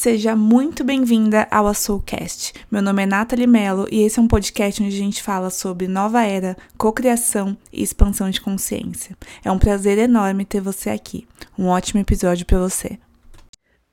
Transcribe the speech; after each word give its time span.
Seja 0.00 0.34
muito 0.34 0.82
bem-vinda 0.82 1.46
ao 1.50 1.74
Soulcast. 1.74 2.54
Meu 2.70 2.80
nome 2.80 3.02
é 3.02 3.06
Nathalie 3.06 3.46
Mello 3.46 3.86
e 3.92 4.00
esse 4.00 4.18
é 4.18 4.22
um 4.22 4.26
podcast 4.26 4.82
onde 4.82 4.94
a 4.94 4.98
gente 4.98 5.22
fala 5.22 5.50
sobre 5.50 5.86
nova 5.86 6.24
era, 6.24 6.56
cocriação 6.78 7.54
e 7.70 7.82
expansão 7.82 8.30
de 8.30 8.40
consciência. 8.40 9.14
É 9.44 9.52
um 9.52 9.58
prazer 9.58 9.98
enorme 9.98 10.46
ter 10.46 10.62
você 10.62 10.88
aqui. 10.88 11.28
Um 11.58 11.66
ótimo 11.66 12.00
episódio 12.00 12.46
para 12.46 12.58
você. 12.58 12.98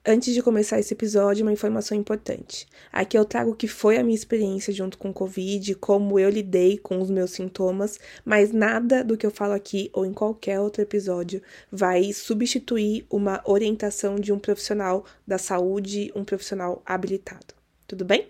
Antes 0.09 0.33
de 0.33 0.41
começar 0.41 0.79
esse 0.79 0.93
episódio, 0.93 1.43
uma 1.43 1.51
informação 1.51 1.97
importante. 1.97 2.65
Aqui 2.93 3.17
eu 3.17 3.25
trago 3.25 3.51
o 3.51 3.55
que 3.55 3.67
foi 3.67 3.97
a 3.97 4.03
minha 4.03 4.15
experiência 4.15 4.71
junto 4.71 4.97
com 4.97 5.09
o 5.09 5.13
Covid, 5.13 5.75
como 5.75 6.17
eu 6.17 6.29
lidei 6.29 6.77
com 6.77 7.01
os 7.01 7.09
meus 7.09 7.31
sintomas, 7.31 7.99
mas 8.23 8.53
nada 8.53 9.03
do 9.03 9.17
que 9.17 9.25
eu 9.25 9.31
falo 9.31 9.51
aqui 9.51 9.89
ou 9.91 10.05
em 10.05 10.13
qualquer 10.13 10.61
outro 10.61 10.81
episódio 10.81 11.41
vai 11.69 12.13
substituir 12.13 13.05
uma 13.09 13.41
orientação 13.43 14.15
de 14.15 14.31
um 14.31 14.39
profissional 14.39 15.03
da 15.27 15.37
saúde, 15.37 16.09
um 16.15 16.23
profissional 16.23 16.81
habilitado. 16.85 17.53
Tudo 17.85 18.05
bem? 18.05 18.29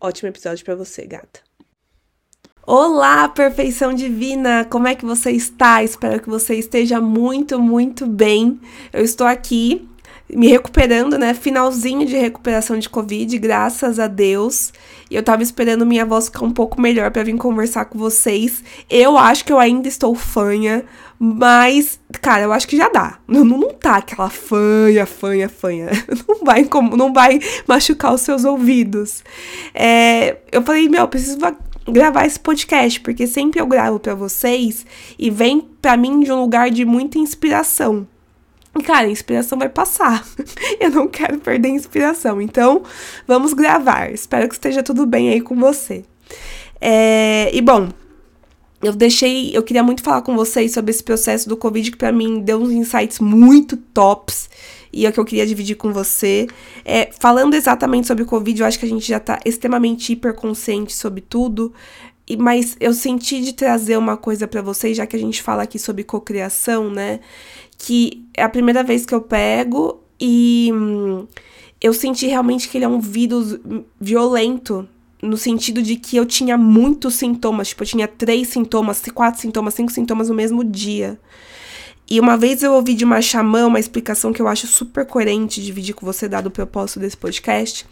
Ótimo 0.00 0.28
episódio 0.28 0.64
para 0.64 0.76
você, 0.76 1.04
gata. 1.04 1.40
Olá, 2.64 3.28
perfeição 3.28 3.92
divina! 3.92 4.64
Como 4.64 4.86
é 4.86 4.94
que 4.94 5.04
você 5.04 5.32
está? 5.32 5.82
Espero 5.82 6.22
que 6.22 6.28
você 6.28 6.54
esteja 6.54 7.00
muito, 7.00 7.58
muito 7.58 8.06
bem. 8.06 8.60
Eu 8.92 9.02
estou 9.02 9.26
aqui 9.26 9.89
me 10.34 10.48
recuperando, 10.48 11.18
né? 11.18 11.34
Finalzinho 11.34 12.06
de 12.06 12.16
recuperação 12.16 12.78
de 12.78 12.88
Covid, 12.88 13.38
graças 13.38 13.98
a 13.98 14.06
Deus. 14.06 14.72
E 15.10 15.16
eu 15.16 15.22
tava 15.22 15.42
esperando 15.42 15.86
minha 15.86 16.04
voz 16.04 16.26
ficar 16.26 16.44
um 16.44 16.50
pouco 16.50 16.80
melhor 16.80 17.10
para 17.10 17.22
vir 17.22 17.36
conversar 17.36 17.86
com 17.86 17.98
vocês. 17.98 18.62
Eu 18.88 19.16
acho 19.18 19.44
que 19.44 19.52
eu 19.52 19.58
ainda 19.58 19.88
estou 19.88 20.14
fanha, 20.14 20.84
mas, 21.18 21.98
cara, 22.20 22.42
eu 22.42 22.52
acho 22.52 22.68
que 22.68 22.76
já 22.76 22.88
dá. 22.88 23.18
Não, 23.26 23.44
não 23.44 23.70
tá 23.70 23.96
aquela 23.96 24.28
fanha, 24.28 25.06
fanha, 25.06 25.48
fanha. 25.48 25.88
Não 26.28 26.44
vai, 26.44 26.68
não 26.96 27.12
vai 27.12 27.38
machucar 27.66 28.14
os 28.14 28.22
seus 28.22 28.44
ouvidos. 28.44 29.22
É, 29.74 30.38
eu 30.50 30.62
falei, 30.62 30.88
meu, 30.88 31.02
eu 31.02 31.08
preciso 31.08 31.38
gravar 31.86 32.26
esse 32.26 32.38
podcast, 32.38 33.00
porque 33.00 33.26
sempre 33.26 33.60
eu 33.60 33.66
gravo 33.66 33.98
para 33.98 34.14
vocês 34.14 34.86
e 35.18 35.30
vem 35.30 35.60
para 35.80 35.96
mim 35.96 36.20
de 36.20 36.32
um 36.32 36.40
lugar 36.40 36.70
de 36.70 36.84
muita 36.84 37.18
inspiração. 37.18 38.06
Cara, 38.84 39.06
a 39.06 39.10
inspiração 39.10 39.58
vai 39.58 39.68
passar. 39.68 40.24
Eu 40.80 40.90
não 40.90 41.08
quero 41.08 41.38
perder 41.38 41.68
a 41.68 41.72
inspiração. 41.72 42.40
Então, 42.40 42.82
vamos 43.26 43.52
gravar. 43.52 44.12
Espero 44.12 44.48
que 44.48 44.54
esteja 44.54 44.82
tudo 44.82 45.06
bem 45.06 45.30
aí 45.30 45.40
com 45.40 45.56
você. 45.56 46.04
É, 46.80 47.50
e 47.54 47.60
bom, 47.60 47.88
eu 48.82 48.92
deixei. 48.92 49.50
Eu 49.54 49.62
queria 49.62 49.82
muito 49.82 50.02
falar 50.02 50.22
com 50.22 50.34
vocês 50.34 50.72
sobre 50.72 50.90
esse 50.90 51.02
processo 51.02 51.48
do 51.48 51.56
Covid, 51.56 51.90
que 51.90 51.96
para 51.96 52.12
mim 52.12 52.40
deu 52.40 52.58
uns 52.58 52.70
insights 52.70 53.18
muito 53.18 53.76
tops. 53.76 54.48
E 54.92 55.06
é 55.06 55.08
o 55.08 55.12
que 55.12 55.20
eu 55.20 55.24
queria 55.24 55.46
dividir 55.46 55.76
com 55.76 55.92
você. 55.92 56.46
É, 56.84 57.10
falando 57.18 57.54
exatamente 57.54 58.06
sobre 58.06 58.24
o 58.24 58.26
Covid, 58.26 58.60
eu 58.60 58.66
acho 58.66 58.78
que 58.78 58.86
a 58.86 58.88
gente 58.88 59.06
já 59.06 59.20
tá 59.20 59.38
extremamente 59.44 60.12
hiperconsciente 60.12 60.94
sobre 60.94 61.20
tudo. 61.20 61.72
E, 62.26 62.36
mas 62.36 62.76
eu 62.80 62.94
senti 62.94 63.40
de 63.40 63.52
trazer 63.52 63.96
uma 63.98 64.16
coisa 64.16 64.48
para 64.48 64.62
vocês, 64.62 64.96
já 64.96 65.06
que 65.06 65.16
a 65.16 65.18
gente 65.18 65.42
fala 65.42 65.64
aqui 65.64 65.78
sobre 65.78 66.02
cocriação, 66.02 66.90
né? 66.90 67.20
Que 67.82 68.26
é 68.36 68.42
a 68.42 68.48
primeira 68.48 68.84
vez 68.84 69.06
que 69.06 69.14
eu 69.14 69.22
pego 69.22 70.02
e 70.20 70.70
hum, 70.70 71.26
eu 71.80 71.94
senti 71.94 72.26
realmente 72.26 72.68
que 72.68 72.76
ele 72.76 72.84
é 72.84 72.88
um 72.88 73.00
vírus 73.00 73.58
violento. 73.98 74.86
No 75.22 75.36
sentido 75.36 75.82
de 75.82 75.96
que 75.96 76.16
eu 76.16 76.24
tinha 76.24 76.56
muitos 76.56 77.14
sintomas, 77.14 77.68
tipo, 77.68 77.82
eu 77.82 77.86
tinha 77.86 78.08
três 78.08 78.48
sintomas, 78.48 79.02
quatro 79.14 79.40
sintomas, 79.40 79.74
cinco 79.74 79.92
sintomas 79.92 80.28
no 80.28 80.34
mesmo 80.34 80.62
dia. 80.64 81.18
E 82.08 82.18
uma 82.18 82.36
vez 82.36 82.62
eu 82.62 82.72
ouvi 82.72 82.94
de 82.94 83.04
uma 83.04 83.22
xamã 83.22 83.66
uma 83.66 83.78
explicação 83.78 84.32
que 84.32 84.42
eu 84.42 84.48
acho 84.48 84.66
super 84.66 85.06
coerente 85.06 85.62
dividir 85.62 85.94
com 85.94 86.04
você, 86.04 86.28
dado 86.28 86.46
o 86.46 86.50
propósito 86.50 87.00
desse 87.00 87.16
podcast, 87.16 87.86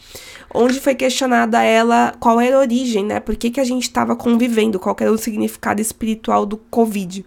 onde 0.53 0.81
foi 0.81 0.95
questionada 0.95 1.63
ela 1.63 2.15
qual 2.19 2.41
era 2.41 2.57
a 2.57 2.61
origem, 2.61 3.05
né? 3.05 3.21
Por 3.21 3.37
que, 3.37 3.51
que 3.51 3.61
a 3.61 3.65
gente 3.65 3.85
estava 3.85 4.17
convivendo, 4.17 4.79
qual 4.79 4.97
era 5.01 5.13
o 5.13 5.19
significado 5.19 5.81
espiritual 5.81 6.45
do 6.45 6.57
Covid. 6.57 7.25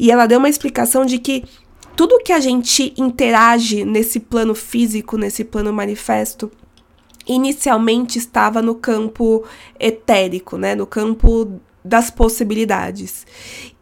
E 0.00 0.10
ela 0.10 0.26
deu 0.26 0.38
uma 0.38 0.48
explicação 0.48 1.04
de 1.04 1.18
que 1.18 1.44
tudo 2.00 2.18
que 2.24 2.32
a 2.32 2.40
gente 2.40 2.94
interage 2.96 3.84
nesse 3.84 4.18
plano 4.18 4.54
físico, 4.54 5.18
nesse 5.18 5.44
plano 5.44 5.70
manifesto, 5.70 6.50
inicialmente 7.26 8.18
estava 8.18 8.62
no 8.62 8.74
campo 8.74 9.44
etérico, 9.78 10.56
né, 10.56 10.74
no 10.74 10.86
campo 10.86 11.60
das 11.84 12.10
possibilidades. 12.10 13.26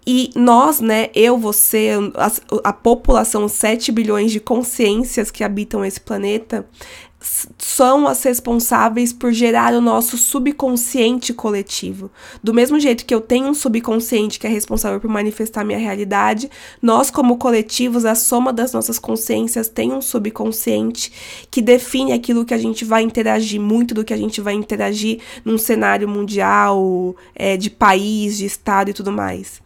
E 0.05 0.31
nós, 0.35 0.81
né, 0.81 1.11
eu, 1.15 1.39
você, 1.39 1.91
a, 2.17 2.71
a 2.71 2.73
população, 2.73 3.47
7 3.47 3.93
bilhões 3.93 4.33
de 4.33 4.41
consciências 4.41 5.31
que 5.31 5.45
habitam 5.45 5.85
esse 5.85 6.01
planeta, 6.01 6.69
são 7.21 8.07
as 8.07 8.23
responsáveis 8.23 9.13
por 9.13 9.33
gerar 9.33 9.75
o 9.75 9.81
nosso 9.81 10.17
subconsciente 10.17 11.35
coletivo. 11.35 12.11
Do 12.43 12.55
mesmo 12.55 12.79
jeito 12.79 13.05
que 13.05 13.15
eu 13.15 13.21
tenho 13.21 13.49
um 13.49 13.55
subconsciente 13.55 14.39
que 14.39 14.47
é 14.47 14.51
responsável 14.51 15.01
por 15.01 15.11
manifestar 15.11 15.65
minha 15.65 15.79
realidade, 15.79 16.49
nós, 16.81 17.11
como 17.11 17.37
coletivos, 17.37 18.05
a 18.05 18.15
soma 18.15 18.53
das 18.53 18.73
nossas 18.73 18.99
consciências 18.99 19.69
tem 19.69 19.93
um 19.93 20.01
subconsciente 20.01 21.13
que 21.51 21.61
define 21.61 22.13
aquilo 22.13 22.45
que 22.45 22.55
a 22.55 22.59
gente 22.59 22.85
vai 22.85 23.03
interagir, 23.03 23.61
muito 23.61 23.95
do 23.95 24.05
que 24.05 24.15
a 24.15 24.17
gente 24.17 24.41
vai 24.41 24.55
interagir 24.55 25.21
num 25.45 25.59
cenário 25.59 26.09
mundial, 26.09 27.17
é, 27.35 27.57
de 27.57 27.69
país, 27.69 28.39
de 28.39 28.47
estado 28.47 28.91
e 28.91 28.95
tudo 28.95 29.11
mais. 29.11 29.61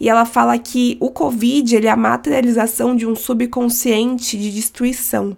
E 0.00 0.08
ela 0.08 0.24
fala 0.24 0.56
que 0.58 0.96
o 1.00 1.10
Covid 1.10 1.76
ele 1.76 1.86
é 1.86 1.90
a 1.90 1.96
materialização 1.96 2.94
de 2.94 3.06
um 3.06 3.16
subconsciente 3.16 4.36
de 4.36 4.50
destruição 4.50 5.36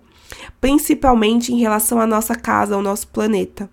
principalmente 0.60 1.52
em 1.52 1.58
relação 1.58 2.00
à 2.00 2.06
nossa 2.06 2.34
casa, 2.34 2.74
ao 2.74 2.82
nosso 2.82 3.08
planeta. 3.08 3.68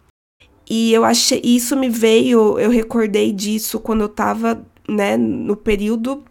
E 0.69 0.93
eu 0.93 1.05
achei, 1.05 1.41
isso 1.43 1.75
me 1.77 1.89
veio, 1.89 2.59
eu 2.59 2.69
recordei 2.69 3.31
disso 3.31 3.79
quando 3.79 4.01
eu 4.01 4.09
tava, 4.09 4.65
né, 4.87 5.15
no 5.15 5.55
período 5.55 6.23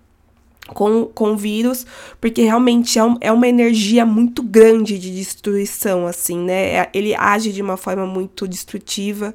com, 0.69 1.07
com 1.07 1.33
o 1.33 1.37
vírus, 1.37 1.87
porque 2.21 2.43
realmente 2.43 2.99
é, 2.99 3.05
um, 3.05 3.17
é 3.21 3.33
uma 3.33 3.49
energia 3.49 4.05
muito 4.05 4.43
grande 4.43 4.99
de 4.99 5.15
destruição, 5.15 6.07
assim, 6.07 6.39
né? 6.39 6.75
É, 6.75 6.91
ele 6.93 7.15
age 7.15 7.53
de 7.53 7.63
uma 7.63 7.77
forma 7.77 8.07
muito 8.07 8.47
destrutiva. 8.47 9.35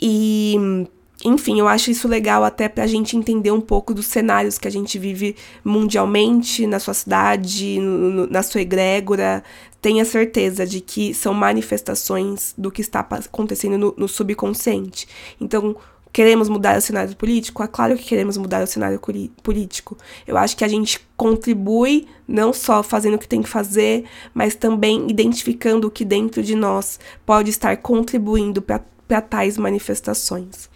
E 0.00 0.86
enfim, 1.24 1.58
eu 1.58 1.66
acho 1.66 1.90
isso 1.90 2.06
legal 2.06 2.44
até 2.44 2.68
pra 2.68 2.86
gente 2.86 3.16
entender 3.16 3.50
um 3.50 3.60
pouco 3.60 3.92
dos 3.92 4.06
cenários 4.06 4.56
que 4.56 4.68
a 4.68 4.70
gente 4.70 4.98
vive 4.98 5.34
mundialmente, 5.64 6.64
na 6.64 6.78
sua 6.78 6.94
cidade, 6.94 7.80
no, 7.80 8.28
na 8.28 8.42
sua 8.42 8.60
egrégora. 8.60 9.42
Tenha 9.80 10.04
certeza 10.04 10.66
de 10.66 10.80
que 10.80 11.14
são 11.14 11.32
manifestações 11.32 12.52
do 12.58 12.70
que 12.70 12.80
está 12.80 13.00
acontecendo 13.00 13.78
no, 13.78 13.94
no 13.96 14.08
subconsciente. 14.08 15.06
Então, 15.40 15.76
queremos 16.12 16.48
mudar 16.48 16.78
o 16.78 16.80
cenário 16.80 17.14
político? 17.14 17.62
É 17.62 17.68
claro 17.68 17.96
que 17.96 18.04
queremos 18.04 18.36
mudar 18.36 18.62
o 18.62 18.66
cenário 18.66 19.00
político. 19.42 19.96
Eu 20.26 20.36
acho 20.36 20.56
que 20.56 20.64
a 20.64 20.68
gente 20.68 21.06
contribui 21.16 22.08
não 22.26 22.52
só 22.52 22.82
fazendo 22.82 23.14
o 23.14 23.18
que 23.18 23.28
tem 23.28 23.42
que 23.42 23.48
fazer, 23.48 24.04
mas 24.34 24.54
também 24.54 25.08
identificando 25.08 25.86
o 25.86 25.90
que 25.90 26.04
dentro 26.04 26.42
de 26.42 26.54
nós 26.54 26.98
pode 27.24 27.50
estar 27.50 27.76
contribuindo 27.76 28.60
para 28.60 29.20
tais 29.20 29.56
manifestações. 29.56 30.68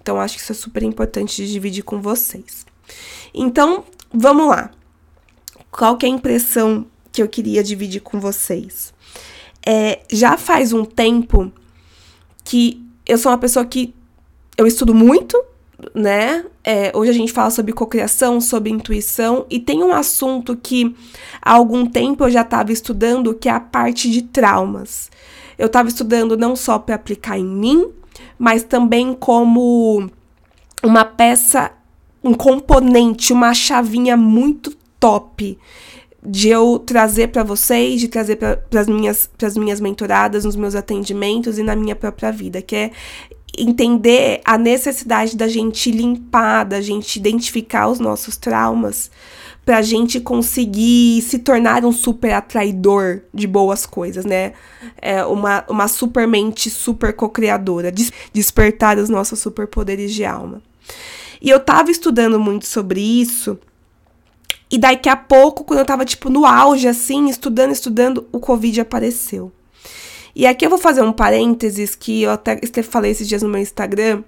Então, 0.00 0.20
acho 0.20 0.36
que 0.36 0.42
isso 0.42 0.52
é 0.52 0.54
super 0.54 0.82
importante 0.82 1.44
de 1.44 1.52
dividir 1.52 1.82
com 1.82 2.00
vocês. 2.00 2.64
Então, 3.32 3.84
vamos 4.12 4.46
lá. 4.48 4.70
Qual 5.70 5.96
que 5.96 6.06
é 6.06 6.08
a 6.08 6.12
impressão 6.12 6.86
que 7.14 7.22
eu 7.22 7.28
queria 7.28 7.62
dividir 7.62 8.00
com 8.00 8.18
vocês? 8.18 8.92
É, 9.64 10.00
já 10.10 10.36
faz 10.36 10.72
um 10.72 10.84
tempo 10.84 11.50
que 12.42 12.84
eu 13.06 13.16
sou 13.16 13.30
uma 13.30 13.38
pessoa 13.38 13.64
que 13.64 13.94
eu 14.58 14.66
estudo 14.66 14.92
muito, 14.92 15.40
né? 15.94 16.44
É, 16.64 16.90
hoje 16.92 17.12
a 17.12 17.14
gente 17.14 17.32
fala 17.32 17.50
sobre 17.50 17.72
cocriação, 17.72 18.40
sobre 18.40 18.70
intuição, 18.70 19.46
e 19.48 19.60
tem 19.60 19.80
um 19.84 19.92
assunto 19.92 20.56
que 20.56 20.92
há 21.40 21.52
algum 21.52 21.86
tempo 21.86 22.24
eu 22.24 22.30
já 22.30 22.40
estava 22.40 22.72
estudando, 22.72 23.32
que 23.32 23.48
é 23.48 23.52
a 23.52 23.60
parte 23.60 24.10
de 24.10 24.22
traumas. 24.22 25.08
Eu 25.56 25.66
estava 25.66 25.88
estudando 25.88 26.36
não 26.36 26.56
só 26.56 26.80
para 26.80 26.96
aplicar 26.96 27.38
em 27.38 27.46
mim, 27.46 27.92
mas 28.36 28.64
também 28.64 29.14
como 29.14 30.10
uma 30.82 31.04
peça, 31.04 31.70
um 32.24 32.34
componente, 32.34 33.32
uma 33.32 33.54
chavinha 33.54 34.16
muito 34.16 34.74
top 34.98 35.56
de 36.24 36.48
eu 36.48 36.78
trazer 36.78 37.28
para 37.28 37.42
vocês, 37.42 38.00
de 38.00 38.08
trazer 38.08 38.36
para 38.36 38.80
as 38.80 38.86
minhas, 38.86 39.28
minhas 39.56 39.80
mentoradas, 39.80 40.44
nos 40.44 40.56
meus 40.56 40.74
atendimentos 40.74 41.58
e 41.58 41.62
na 41.62 41.76
minha 41.76 41.94
própria 41.94 42.32
vida, 42.32 42.62
que 42.62 42.74
é 42.74 42.90
entender 43.56 44.40
a 44.44 44.58
necessidade 44.58 45.36
da 45.36 45.46
gente 45.46 45.90
limpar, 45.90 46.64
da 46.64 46.80
gente 46.80 47.16
identificar 47.16 47.88
os 47.88 48.00
nossos 48.00 48.36
traumas, 48.36 49.10
pra 49.64 49.80
gente 49.80 50.20
conseguir 50.20 51.22
se 51.22 51.38
tornar 51.38 51.84
um 51.84 51.92
super 51.92 52.32
atraidor 52.32 53.20
de 53.32 53.46
boas 53.46 53.86
coisas, 53.86 54.24
né? 54.24 54.52
É 55.00 55.24
uma, 55.24 55.64
uma 55.68 55.88
super 55.88 56.26
mente 56.26 56.68
super 56.68 57.14
co-criadora, 57.14 57.90
des 57.90 58.12
despertar 58.32 58.98
os 58.98 59.08
nossos 59.08 59.38
superpoderes 59.38 60.12
de 60.12 60.24
alma. 60.24 60.62
E 61.40 61.48
eu 61.48 61.60
tava 61.60 61.90
estudando 61.90 62.38
muito 62.38 62.66
sobre 62.66 63.00
isso, 63.00 63.58
e 64.70 64.78
daqui 64.78 65.08
a 65.08 65.16
pouco, 65.16 65.64
quando 65.64 65.80
eu 65.80 65.84
tava, 65.84 66.04
tipo, 66.04 66.30
no 66.30 66.44
auge, 66.44 66.88
assim, 66.88 67.28
estudando, 67.28 67.72
estudando, 67.72 68.26
o 68.32 68.40
Covid 68.40 68.80
apareceu. 68.80 69.52
E 70.34 70.46
aqui 70.46 70.66
eu 70.66 70.70
vou 70.70 70.78
fazer 70.78 71.02
um 71.02 71.12
parênteses 71.12 71.94
que 71.94 72.22
eu 72.22 72.30
até 72.30 72.82
falei 72.82 73.12
esses 73.12 73.28
dias 73.28 73.42
no 73.42 73.48
meu 73.48 73.60
Instagram. 73.60 74.24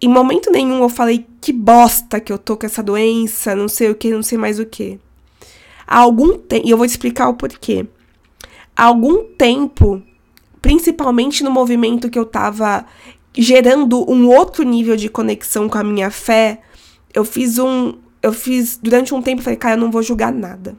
Em 0.00 0.08
momento 0.08 0.50
nenhum 0.50 0.82
eu 0.82 0.88
falei 0.88 1.26
que 1.40 1.52
bosta 1.52 2.20
que 2.20 2.32
eu 2.32 2.38
tô 2.38 2.56
com 2.56 2.66
essa 2.66 2.82
doença, 2.82 3.54
não 3.54 3.68
sei 3.68 3.90
o 3.90 3.94
que, 3.94 4.10
não 4.10 4.22
sei 4.22 4.38
mais 4.38 4.58
o 4.58 4.66
que. 4.66 4.98
Há 5.86 5.98
algum 5.98 6.36
tempo, 6.36 6.66
e 6.66 6.70
eu 6.70 6.76
vou 6.76 6.86
te 6.86 6.90
explicar 6.90 7.28
o 7.28 7.34
porquê. 7.34 7.86
Há 8.76 8.84
algum 8.84 9.24
tempo, 9.24 10.02
principalmente 10.60 11.42
no 11.42 11.50
movimento 11.50 12.10
que 12.10 12.18
eu 12.18 12.26
tava 12.26 12.84
gerando 13.36 14.04
um 14.10 14.28
outro 14.28 14.64
nível 14.64 14.96
de 14.96 15.08
conexão 15.08 15.68
com 15.68 15.78
a 15.78 15.84
minha 15.84 16.10
fé, 16.10 16.60
eu 17.14 17.24
fiz 17.24 17.58
um. 17.58 17.94
Eu 18.22 18.32
fiz. 18.32 18.78
Durante 18.82 19.14
um 19.14 19.22
tempo, 19.22 19.42
falei, 19.42 19.56
cara, 19.56 19.74
eu 19.74 19.80
não 19.80 19.90
vou 19.90 20.02
julgar 20.02 20.32
nada. 20.32 20.76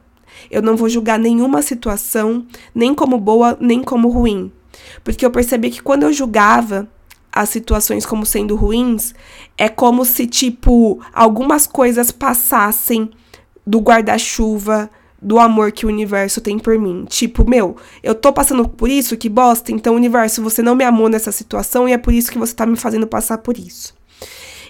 Eu 0.50 0.62
não 0.62 0.76
vou 0.76 0.88
julgar 0.88 1.18
nenhuma 1.18 1.62
situação, 1.62 2.46
nem 2.74 2.94
como 2.94 3.18
boa, 3.18 3.56
nem 3.60 3.82
como 3.82 4.08
ruim. 4.08 4.50
Porque 5.04 5.24
eu 5.24 5.30
percebi 5.30 5.70
que 5.70 5.82
quando 5.82 6.04
eu 6.04 6.12
julgava 6.12 6.88
as 7.32 7.48
situações 7.48 8.04
como 8.06 8.26
sendo 8.26 8.56
ruins, 8.56 9.14
é 9.56 9.68
como 9.68 10.04
se, 10.04 10.26
tipo, 10.26 11.00
algumas 11.12 11.66
coisas 11.66 12.10
passassem 12.10 13.10
do 13.66 13.78
guarda-chuva 13.78 14.90
do 15.22 15.38
amor 15.38 15.70
que 15.70 15.84
o 15.84 15.88
universo 15.88 16.40
tem 16.40 16.58
por 16.58 16.78
mim. 16.78 17.04
Tipo, 17.08 17.48
meu, 17.48 17.76
eu 18.02 18.14
tô 18.14 18.32
passando 18.32 18.66
por 18.68 18.88
isso, 18.88 19.16
que 19.16 19.28
bosta, 19.28 19.70
então, 19.70 19.94
universo, 19.94 20.42
você 20.42 20.62
não 20.62 20.74
me 20.74 20.84
amou 20.84 21.08
nessa 21.08 21.30
situação 21.30 21.88
e 21.88 21.92
é 21.92 21.98
por 21.98 22.12
isso 22.12 22.32
que 22.32 22.38
você 22.38 22.54
tá 22.54 22.64
me 22.64 22.76
fazendo 22.76 23.06
passar 23.06 23.38
por 23.38 23.58
isso. 23.58 23.94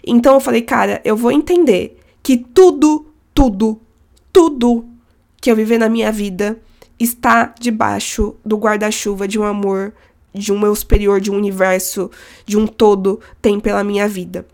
Então 0.04 0.34
eu 0.34 0.40
falei, 0.40 0.62
cara, 0.62 1.00
eu 1.04 1.16
vou 1.16 1.30
entender 1.30 1.99
que 2.22 2.36
tudo, 2.36 3.06
tudo, 3.34 3.80
tudo 4.32 4.86
que 5.40 5.50
eu 5.50 5.56
viver 5.56 5.78
na 5.78 5.88
minha 5.88 6.12
vida 6.12 6.60
está 6.98 7.54
debaixo 7.58 8.36
do 8.44 8.56
guarda-chuva 8.58 9.26
de 9.26 9.38
um 9.38 9.44
amor, 9.44 9.94
de 10.34 10.52
um 10.52 10.58
meu 10.58 10.74
superior, 10.74 11.20
de 11.20 11.30
um 11.30 11.36
universo, 11.36 12.10
de 12.44 12.56
um 12.56 12.66
todo 12.66 13.20
tem 13.40 13.58
pela 13.58 13.82
minha 13.82 14.06
vida. 14.06 14.46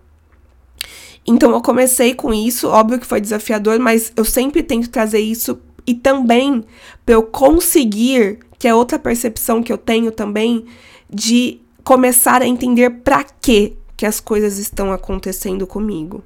Então 1.27 1.51
eu 1.51 1.61
comecei 1.61 2.15
com 2.15 2.33
isso, 2.33 2.69
óbvio 2.69 3.01
que 3.01 3.07
foi 3.07 3.21
desafiador, 3.21 3.81
mas 3.81 4.13
eu 4.17 4.25
sempre 4.25 4.63
tento 4.63 4.89
trazer 4.89 5.19
isso 5.19 5.59
e 5.85 5.95
também 5.95 6.65
para 7.05 7.15
eu 7.15 7.23
conseguir, 7.25 8.39
que 8.59 8.69
é 8.69 8.75
outra 8.75 8.99
percepção 8.99 9.63
que 9.63 9.73
eu 9.73 9.79
tenho 9.79 10.13
também, 10.13 10.67
de 11.11 11.61
começar 11.83 12.43
a 12.43 12.47
entender 12.47 12.91
para 12.91 13.25
que 13.25 13.77
que 13.97 14.05
as 14.05 14.21
coisas 14.21 14.59
estão 14.59 14.93
acontecendo 14.93 15.67
comigo. 15.67 16.23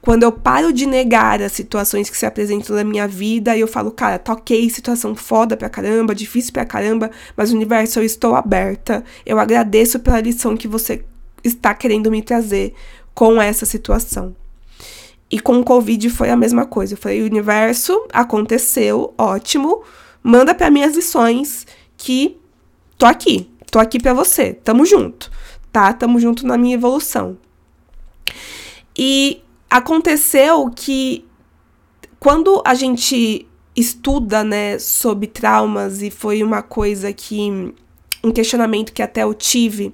Quando 0.00 0.22
eu 0.22 0.32
paro 0.32 0.72
de 0.72 0.86
negar 0.86 1.42
as 1.42 1.52
situações 1.52 2.10
que 2.10 2.16
se 2.16 2.26
apresentam 2.26 2.76
na 2.76 2.84
minha 2.84 3.06
vida 3.08 3.56
e 3.56 3.60
eu 3.60 3.68
falo, 3.68 3.90
cara, 3.90 4.18
toquei 4.18 4.68
tá 4.68 4.74
situação 4.74 5.14
foda 5.14 5.56
pra 5.56 5.68
caramba, 5.68 6.14
difícil 6.14 6.52
pra 6.52 6.64
caramba, 6.64 7.10
mas 7.36 7.52
universo, 7.52 7.98
eu 7.98 8.04
estou 8.04 8.34
aberta. 8.34 9.04
Eu 9.24 9.38
agradeço 9.38 9.98
pela 10.00 10.20
lição 10.20 10.56
que 10.56 10.68
você 10.68 11.04
está 11.42 11.74
querendo 11.74 12.10
me 12.10 12.22
trazer 12.22 12.74
com 13.14 13.40
essa 13.40 13.66
situação. 13.66 14.34
E 15.30 15.40
com 15.40 15.58
o 15.58 15.64
Covid 15.64 16.10
foi 16.10 16.30
a 16.30 16.36
mesma 16.36 16.64
coisa. 16.66 16.94
Eu 16.94 16.98
falei, 16.98 17.22
universo, 17.22 18.06
aconteceu, 18.12 19.12
ótimo. 19.18 19.82
Manda 20.22 20.54
para 20.54 20.70
mim 20.70 20.82
as 20.82 20.94
lições 20.94 21.66
que 21.96 22.36
tô 22.96 23.06
aqui. 23.06 23.50
Tô 23.70 23.78
aqui 23.78 23.98
para 23.98 24.14
você. 24.14 24.52
Tamo 24.52 24.86
junto. 24.86 25.30
Tá? 25.72 25.92
Tamo 25.92 26.20
junto 26.20 26.46
na 26.46 26.56
minha 26.56 26.74
evolução. 26.74 27.36
E 28.96 29.42
aconteceu 29.74 30.70
que 30.70 31.24
quando 32.20 32.62
a 32.64 32.74
gente 32.74 33.44
estuda, 33.74 34.44
né, 34.44 34.78
sobre 34.78 35.26
traumas 35.26 36.00
e 36.00 36.12
foi 36.12 36.44
uma 36.44 36.62
coisa 36.62 37.12
que 37.12 37.74
um 38.22 38.30
questionamento 38.30 38.92
que 38.92 39.02
até 39.02 39.24
eu 39.24 39.34
tive 39.34 39.92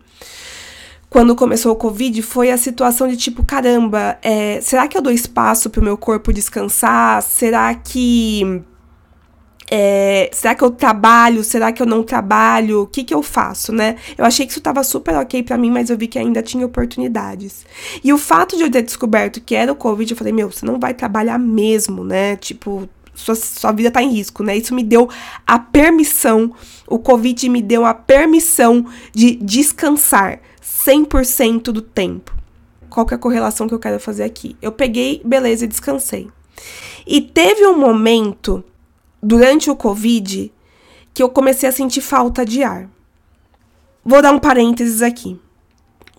quando 1.08 1.34
começou 1.34 1.72
o 1.72 1.76
Covid 1.76 2.20
foi 2.20 2.50
a 2.50 2.58
situação 2.58 3.08
de 3.08 3.16
tipo, 3.16 3.42
caramba, 3.42 4.18
é, 4.22 4.60
será 4.60 4.86
que 4.86 4.98
eu 4.98 5.02
dou 5.02 5.12
espaço 5.12 5.70
pro 5.70 5.82
meu 5.82 5.96
corpo 5.96 6.32
descansar? 6.32 7.22
Será 7.22 7.74
que. 7.74 8.62
É, 9.72 10.28
será 10.32 10.52
que 10.52 10.64
eu 10.64 10.70
trabalho? 10.72 11.44
Será 11.44 11.70
que 11.70 11.80
eu 11.80 11.86
não 11.86 12.02
trabalho? 12.02 12.82
O 12.82 12.86
que 12.88 13.04
que 13.04 13.14
eu 13.14 13.22
faço, 13.22 13.72
né? 13.72 13.94
Eu 14.18 14.24
achei 14.24 14.44
que 14.44 14.50
isso 14.50 14.60
tava 14.60 14.82
super 14.82 15.14
ok 15.14 15.44
para 15.44 15.56
mim, 15.56 15.70
mas 15.70 15.90
eu 15.90 15.96
vi 15.96 16.08
que 16.08 16.18
ainda 16.18 16.42
tinha 16.42 16.66
oportunidades. 16.66 17.64
E 18.02 18.12
o 18.12 18.18
fato 18.18 18.56
de 18.56 18.64
eu 18.64 18.70
ter 18.70 18.82
descoberto 18.82 19.40
que 19.40 19.54
era 19.54 19.70
o 19.70 19.76
Covid, 19.76 20.10
eu 20.10 20.16
falei, 20.16 20.32
meu, 20.32 20.50
você 20.50 20.66
não 20.66 20.80
vai 20.80 20.92
trabalhar 20.92 21.38
mesmo, 21.38 22.02
né? 22.02 22.34
Tipo, 22.34 22.88
sua, 23.14 23.36
sua 23.36 23.70
vida 23.70 23.92
tá 23.92 24.02
em 24.02 24.10
risco, 24.10 24.42
né? 24.42 24.56
Isso 24.56 24.74
me 24.74 24.82
deu 24.82 25.08
a 25.46 25.58
permissão, 25.58 26.52
o 26.88 26.98
Covid 26.98 27.48
me 27.48 27.62
deu 27.62 27.84
a 27.84 27.94
permissão 27.94 28.84
de 29.14 29.36
descansar 29.36 30.40
100% 30.60 31.64
do 31.64 31.80
tempo. 31.80 32.34
Qual 32.88 33.06
que 33.06 33.14
é 33.14 33.16
a 33.16 33.20
correlação 33.20 33.68
que 33.68 33.74
eu 33.74 33.78
quero 33.78 34.00
fazer 34.00 34.24
aqui? 34.24 34.56
Eu 34.60 34.72
peguei, 34.72 35.22
beleza, 35.24 35.64
e 35.64 35.68
descansei. 35.68 36.28
E 37.06 37.20
teve 37.20 37.64
um 37.66 37.78
momento 37.78 38.64
durante 39.22 39.70
o 39.70 39.76
Covid 39.76 40.52
que 41.12 41.22
eu 41.22 41.28
comecei 41.28 41.68
a 41.68 41.72
sentir 41.72 42.00
falta 42.00 42.44
de 42.44 42.62
ar. 42.62 42.88
Vou 44.04 44.22
dar 44.22 44.32
um 44.32 44.38
parênteses 44.38 45.02
aqui. 45.02 45.38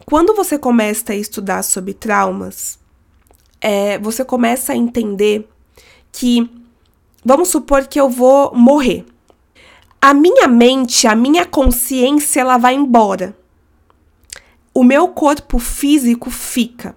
Quando 0.06 0.36
você 0.36 0.58
começa 0.58 1.14
a 1.14 1.16
estudar 1.16 1.64
sobre 1.64 1.94
traumas, 1.94 2.78
é, 3.60 3.98
você 4.00 4.26
começa 4.26 4.74
a 4.74 4.76
entender 4.76 5.48
que, 6.12 6.50
vamos 7.24 7.50
supor 7.50 7.88
que 7.88 8.00
eu 8.00 8.10
vou 8.10 8.54
morrer. 8.54 9.06
A 10.02 10.14
minha 10.14 10.48
mente, 10.48 11.08
a 11.08 11.16
minha 11.16 11.46
consciência, 11.46 12.42
ela 12.42 12.58
vai 12.58 12.76
embora 12.76 13.36
o 14.74 14.84
meu 14.84 15.10
corpo 15.10 15.60
físico 15.60 16.30
fica. 16.30 16.96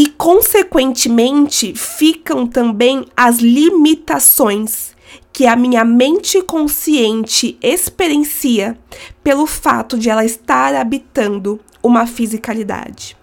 E, 0.00 0.06
consequentemente, 0.10 1.74
ficam 1.74 2.46
também 2.46 3.04
as 3.16 3.38
limitações 3.38 4.94
que 5.32 5.44
a 5.44 5.56
minha 5.56 5.84
mente 5.84 6.40
consciente 6.40 7.58
experiencia 7.60 8.78
pelo 9.24 9.44
fato 9.44 9.98
de 9.98 10.08
ela 10.08 10.24
estar 10.24 10.72
habitando 10.76 11.58
uma 11.82 12.06
fisicalidade. 12.06 13.16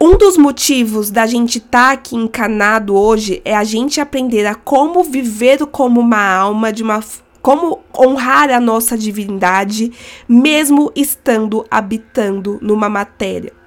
Um 0.00 0.16
dos 0.16 0.38
motivos 0.38 1.10
da 1.10 1.26
gente 1.26 1.58
estar 1.58 1.88
tá 1.88 1.92
aqui 1.92 2.16
encanado 2.16 2.96
hoje 2.96 3.42
é 3.44 3.54
a 3.54 3.64
gente 3.64 4.00
aprender 4.00 4.46
a 4.46 4.54
como 4.54 5.04
viver 5.04 5.66
como 5.66 6.00
uma 6.00 6.24
alma 6.24 6.72
de 6.72 6.82
uma 6.82 7.04
como 7.42 7.80
honrar 7.94 8.48
a 8.48 8.58
nossa 8.58 8.96
divindade, 8.96 9.92
mesmo 10.26 10.90
estando 10.96 11.66
habitando 11.70 12.58
numa 12.62 12.88
matéria. 12.88 13.60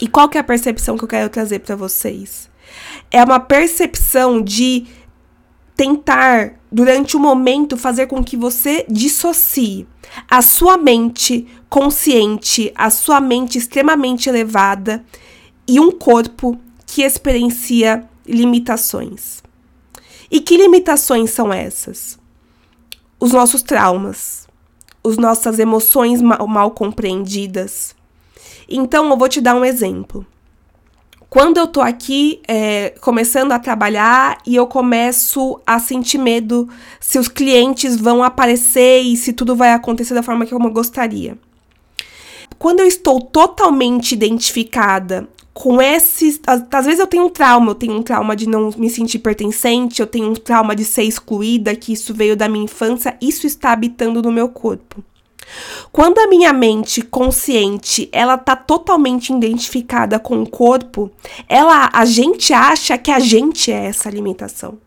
E 0.00 0.08
qual 0.08 0.28
que 0.28 0.36
é 0.36 0.40
a 0.40 0.44
percepção 0.44 0.96
que 0.96 1.04
eu 1.04 1.08
quero 1.08 1.30
trazer 1.30 1.60
para 1.60 1.76
vocês? 1.76 2.50
É 3.10 3.22
uma 3.22 3.38
percepção 3.38 4.42
de 4.42 4.86
tentar, 5.76 6.54
durante 6.70 7.16
o 7.16 7.18
um 7.18 7.22
momento, 7.22 7.76
fazer 7.76 8.06
com 8.06 8.22
que 8.22 8.36
você 8.36 8.84
dissocie 8.88 9.86
a 10.30 10.42
sua 10.42 10.76
mente 10.76 11.46
consciente, 11.68 12.72
a 12.74 12.90
sua 12.90 13.20
mente 13.20 13.58
extremamente 13.58 14.28
elevada 14.28 15.04
e 15.66 15.80
um 15.80 15.90
corpo 15.90 16.58
que 16.86 17.02
experiencia 17.02 18.08
limitações. 18.26 19.42
E 20.30 20.40
que 20.40 20.56
limitações 20.56 21.30
são 21.30 21.52
essas? 21.52 22.18
os 23.24 23.32
nossos 23.32 23.62
traumas, 23.62 24.46
as 25.02 25.16
nossas 25.16 25.58
emoções 25.58 26.20
mal, 26.20 26.46
mal 26.46 26.70
compreendidas. 26.72 27.96
Então, 28.68 29.08
eu 29.10 29.16
vou 29.16 29.28
te 29.28 29.40
dar 29.40 29.54
um 29.54 29.64
exemplo. 29.64 30.26
Quando 31.28 31.58
eu 31.58 31.66
tô 31.66 31.80
aqui 31.80 32.40
é, 32.46 32.90
começando 33.00 33.52
a 33.52 33.58
trabalhar 33.58 34.38
e 34.46 34.54
eu 34.54 34.66
começo 34.66 35.60
a 35.66 35.80
sentir 35.80 36.18
medo 36.18 36.68
se 37.00 37.18
os 37.18 37.26
clientes 37.26 37.96
vão 37.96 38.22
aparecer 38.22 39.00
e 39.02 39.16
se 39.16 39.32
tudo 39.32 39.56
vai 39.56 39.72
acontecer 39.72 40.14
da 40.14 40.22
forma 40.22 40.46
que 40.46 40.54
eu 40.54 40.60
gostaria. 40.70 41.36
Quando 42.56 42.80
eu 42.80 42.86
estou 42.86 43.20
totalmente 43.20 44.12
identificada 44.12 45.28
com 45.54 45.80
esses. 45.80 46.40
Às 46.46 46.84
vezes 46.84 47.00
eu 47.00 47.06
tenho 47.06 47.26
um 47.26 47.30
trauma, 47.30 47.70
eu 47.70 47.74
tenho 47.76 47.94
um 47.94 48.02
trauma 48.02 48.34
de 48.34 48.48
não 48.48 48.70
me 48.76 48.90
sentir 48.90 49.20
pertencente, 49.20 50.02
eu 50.02 50.06
tenho 50.06 50.28
um 50.28 50.34
trauma 50.34 50.74
de 50.74 50.84
ser 50.84 51.04
excluída, 51.04 51.76
que 51.76 51.92
isso 51.92 52.12
veio 52.12 52.36
da 52.36 52.48
minha 52.48 52.64
infância, 52.64 53.16
isso 53.22 53.46
está 53.46 53.70
habitando 53.70 54.20
no 54.20 54.32
meu 54.32 54.48
corpo. 54.48 55.02
Quando 55.92 56.18
a 56.18 56.26
minha 56.26 56.52
mente 56.52 57.02
consciente, 57.02 58.08
ela 58.10 58.36
tá 58.36 58.56
totalmente 58.56 59.32
identificada 59.32 60.18
com 60.18 60.42
o 60.42 60.48
corpo, 60.48 61.10
ela 61.48 61.90
a 61.92 62.04
gente 62.04 62.52
acha 62.52 62.98
que 62.98 63.10
a 63.10 63.18
gente 63.18 63.70
é 63.70 63.86
essa 63.86 64.10
limitação. 64.10 64.78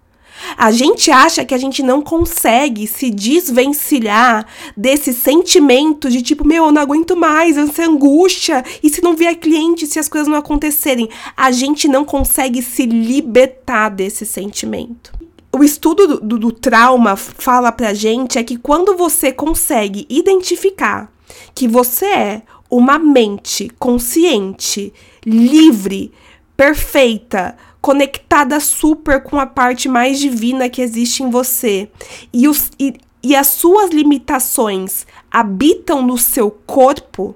A 0.56 0.72
gente 0.72 1.10
acha 1.12 1.44
que 1.44 1.54
a 1.54 1.58
gente 1.58 1.82
não 1.82 2.02
consegue 2.02 2.88
se 2.88 3.10
desvencilhar 3.10 4.46
desse 4.76 5.14
sentimento 5.14 6.10
de 6.10 6.22
tipo, 6.22 6.46
meu, 6.46 6.66
eu 6.66 6.72
não 6.72 6.82
aguento 6.82 7.16
mais, 7.16 7.58
essa 7.58 7.84
angústia, 7.84 8.64
e 8.84 8.90
se 8.90 9.02
não 9.02 9.16
vier 9.16 9.36
cliente, 9.36 9.88
se 9.88 10.00
as 10.00 10.08
coisas 10.08 10.28
não 10.28 10.38
acontecerem. 10.38 11.10
A 11.36 11.52
gente 11.52 11.88
não 11.88 12.06
consegue 12.06 12.62
se 12.62 12.86
libertar 12.86 13.90
desse 13.90 14.26
sentimento. 14.26 15.27
O 15.52 15.64
estudo 15.64 16.20
do, 16.20 16.38
do, 16.38 16.52
trauma 16.52 17.16
fala 17.16 17.72
pra 17.72 17.94
gente 17.94 18.38
é 18.38 18.44
que 18.44 18.58
quando 18.58 18.96
você 18.96 19.32
consegue 19.32 20.06
identificar 20.10 21.12
que 21.56 21.68
você 21.68 22.06
é 22.06 22.42
uma 22.70 23.00
mente 23.00 23.72
consciente, 23.80 24.94
livre, 25.26 26.12
perfeita, 26.56 27.56
conectada 27.82 28.60
super 28.60 29.24
com 29.24 29.40
a 29.40 29.46
parte 29.46 29.88
mais 29.88 30.20
divina 30.20 30.70
que 30.70 30.82
existe 30.82 31.24
em 31.24 31.30
você, 31.30 31.90
e, 32.34 32.48
os, 32.48 32.70
e, 32.78 32.96
e 33.24 33.36
as 33.36 33.48
suas 33.48 33.92
limitações 33.92 35.08
habitam 35.32 36.02
no 36.02 36.18
seu 36.18 36.52
corpo, 36.52 37.36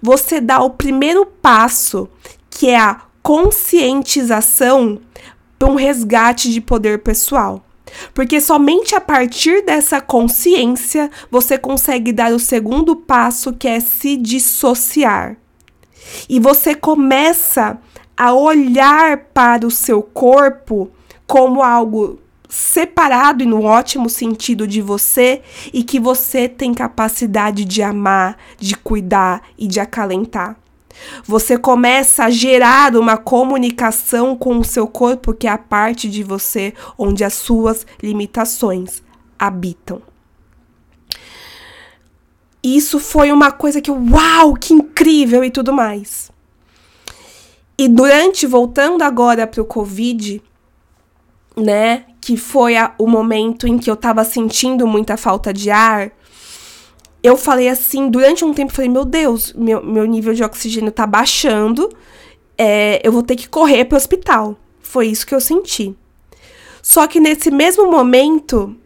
você 0.00 0.40
dá 0.40 0.62
o 0.62 0.70
primeiro 0.70 1.26
passo, 1.26 2.08
que 2.48 2.68
é 2.68 2.78
a 2.78 3.02
conscientização 3.22 5.00
para 5.58 5.68
um 5.68 5.74
resgate 5.74 6.52
de 6.52 6.60
poder 6.60 7.00
pessoal. 7.00 7.64
Porque 8.12 8.40
somente 8.40 8.94
a 8.94 9.00
partir 9.00 9.64
dessa 9.64 10.00
consciência 10.00 11.10
você 11.30 11.58
consegue 11.58 12.12
dar 12.12 12.32
o 12.32 12.38
segundo 12.38 12.96
passo, 12.96 13.52
que 13.52 13.68
é 13.68 13.80
se 13.80 14.16
dissociar. 14.16 15.36
E 16.28 16.38
você 16.38 16.74
começa 16.74 17.78
a 18.16 18.32
olhar 18.32 19.18
para 19.32 19.66
o 19.66 19.70
seu 19.70 20.02
corpo 20.02 20.90
como 21.26 21.62
algo 21.62 22.18
separado 22.48 23.42
e 23.42 23.46
no 23.46 23.64
ótimo 23.64 24.08
sentido 24.08 24.66
de 24.66 24.80
você 24.80 25.42
e 25.72 25.82
que 25.82 25.98
você 25.98 26.48
tem 26.48 26.72
capacidade 26.72 27.64
de 27.64 27.82
amar, 27.82 28.36
de 28.58 28.76
cuidar 28.76 29.42
e 29.58 29.66
de 29.66 29.80
acalentar. 29.80 30.56
Você 31.24 31.56
começa 31.56 32.24
a 32.24 32.30
gerar 32.30 32.96
uma 32.96 33.16
comunicação 33.16 34.36
com 34.36 34.58
o 34.58 34.64
seu 34.64 34.86
corpo, 34.86 35.34
que 35.34 35.46
é 35.46 35.50
a 35.50 35.58
parte 35.58 36.08
de 36.08 36.22
você 36.22 36.74
onde 36.98 37.24
as 37.24 37.34
suas 37.34 37.86
limitações 38.02 39.02
habitam. 39.38 40.02
Isso 42.62 42.98
foi 42.98 43.30
uma 43.30 43.52
coisa 43.52 43.80
que, 43.80 43.90
uau, 43.90 44.54
que 44.54 44.72
incrível 44.72 45.44
e 45.44 45.50
tudo 45.50 45.72
mais. 45.72 46.32
E 47.76 47.88
durante, 47.88 48.46
voltando 48.46 49.02
agora 49.02 49.46
para 49.46 49.60
o 49.60 49.64
Covid, 49.66 50.42
né, 51.56 52.04
que 52.20 52.36
foi 52.36 52.76
a, 52.76 52.94
o 52.98 53.06
momento 53.06 53.66
em 53.66 53.78
que 53.78 53.90
eu 53.90 53.96
tava 53.96 54.24
sentindo 54.24 54.86
muita 54.86 55.16
falta 55.16 55.52
de 55.52 55.70
ar, 55.70 56.10
eu 57.24 57.38
falei 57.38 57.70
assim, 57.70 58.10
durante 58.10 58.44
um 58.44 58.52
tempo, 58.52 58.70
falei, 58.70 58.90
meu 58.90 59.06
Deus, 59.06 59.54
meu, 59.54 59.82
meu 59.82 60.04
nível 60.04 60.34
de 60.34 60.44
oxigênio 60.44 60.92
tá 60.92 61.06
baixando, 61.06 61.88
é, 62.58 63.00
eu 63.02 63.10
vou 63.10 63.22
ter 63.22 63.34
que 63.34 63.48
correr 63.48 63.86
pro 63.86 63.96
hospital. 63.96 64.58
Foi 64.82 65.06
isso 65.06 65.26
que 65.26 65.34
eu 65.34 65.40
senti. 65.40 65.96
Só 66.82 67.06
que 67.06 67.18
nesse 67.18 67.50
mesmo 67.50 67.90
momento, 67.90 68.76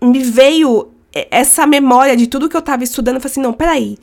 me 0.00 0.22
veio 0.22 0.90
essa 1.12 1.66
memória 1.66 2.16
de 2.16 2.28
tudo 2.28 2.48
que 2.48 2.56
eu 2.56 2.62
tava 2.62 2.84
estudando. 2.84 3.16
Eu 3.16 3.20
falei 3.20 3.32
assim, 3.32 3.40
não, 3.40 3.52
peraí. 3.52 3.98